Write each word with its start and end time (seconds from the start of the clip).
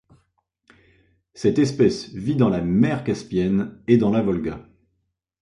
Cette 1.35 1.59
espèce 1.59 2.09
vit 2.09 2.35
dans 2.35 2.49
la 2.49 2.61
mer 2.61 3.03
Caspienne 3.03 3.79
et 3.85 3.97
dans 3.97 4.09
la 4.09 4.23
Volga. 4.23 4.67